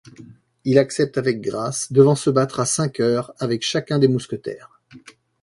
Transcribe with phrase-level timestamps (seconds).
[0.65, 4.81] Il accepte avec grâce, devant se battre à cinq heures avec chacun des Mousquetaires.